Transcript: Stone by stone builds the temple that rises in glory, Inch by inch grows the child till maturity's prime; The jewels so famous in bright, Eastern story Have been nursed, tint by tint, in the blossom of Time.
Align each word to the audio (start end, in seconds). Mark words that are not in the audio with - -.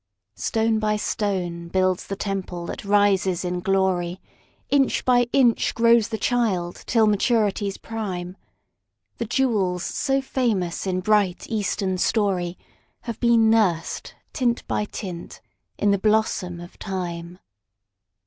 Stone 0.33 0.79
by 0.79 0.95
stone 0.95 1.67
builds 1.67 2.07
the 2.07 2.15
temple 2.15 2.65
that 2.65 2.83
rises 2.83 3.45
in 3.45 3.59
glory, 3.59 4.19
Inch 4.71 5.05
by 5.05 5.27
inch 5.31 5.75
grows 5.75 6.07
the 6.07 6.17
child 6.17 6.81
till 6.87 7.05
maturity's 7.05 7.77
prime; 7.77 8.35
The 9.19 9.25
jewels 9.25 9.83
so 9.85 10.19
famous 10.19 10.87
in 10.87 11.01
bright, 11.01 11.47
Eastern 11.51 11.99
story 11.99 12.57
Have 13.01 13.19
been 13.19 13.51
nursed, 13.51 14.15
tint 14.33 14.67
by 14.67 14.85
tint, 14.85 15.39
in 15.77 15.91
the 15.91 15.99
blossom 15.99 16.59
of 16.59 16.79
Time. 16.79 17.37